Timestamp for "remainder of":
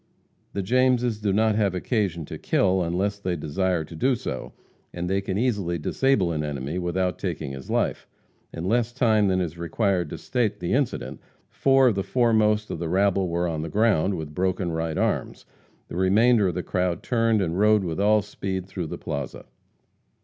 15.97-16.55